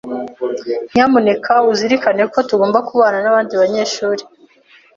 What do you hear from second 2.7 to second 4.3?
kubana nabandi banyeshuri.